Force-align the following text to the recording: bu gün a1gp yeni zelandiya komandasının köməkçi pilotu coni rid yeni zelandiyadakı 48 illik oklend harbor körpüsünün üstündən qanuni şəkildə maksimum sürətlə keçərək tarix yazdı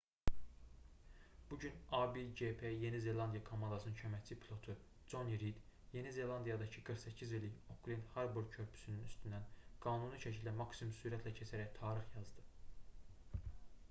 bu 1.51 1.59
gün 1.59 1.73
a1gp 1.97 2.69
yeni 2.85 3.01
zelandiya 3.07 3.41
komandasının 3.49 3.97
köməkçi 3.99 4.37
pilotu 4.45 4.75
coni 5.13 5.37
rid 5.45 5.59
yeni 5.97 6.15
zelandiyadakı 6.17 6.83
48 6.89 7.37
illik 7.41 7.61
oklend 7.75 8.09
harbor 8.17 8.49
körpüsünün 8.57 9.05
üstündən 9.11 9.47
qanuni 9.87 10.23
şəkildə 10.27 10.55
maksimum 10.65 10.97
sürətlə 11.05 11.35
keçərək 11.45 11.73
tarix 11.81 12.17
yazdı 12.21 12.49